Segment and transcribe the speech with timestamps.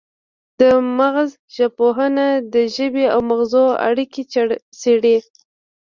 [0.97, 4.21] مغزژبپوهنه د ژبې او مغزو اړیکې
[4.79, 5.17] څیړي